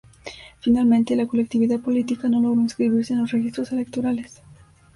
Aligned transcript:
Finalmente, 0.61 1.15
la 1.15 1.27
colectividad 1.27 1.79
política 1.79 2.27
no 2.27 2.41
logró 2.41 2.59
inscribirse 2.61 3.13
en 3.13 3.19
los 3.21 3.29
registros 3.29 3.71
electorales. 3.71 4.41